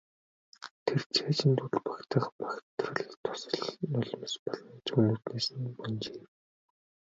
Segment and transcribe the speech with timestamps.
[0.85, 6.23] Тэр цээжинд үл багтах багтрал дусал нулимс болон зүүн нүднээс нь бөнжийв.